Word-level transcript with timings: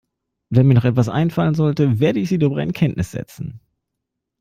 Wenn 0.49 0.65
mir 0.67 0.73
noch 0.73 0.83
etwas 0.85 1.09
einfallen 1.09 1.53
sollte, 1.53 1.99
werde 1.99 2.19
ich 2.19 2.29
Sie 2.29 2.39
darüber 2.39 2.63
in 2.63 2.73
Kenntnis 2.73 3.11
setzen. 3.11 3.61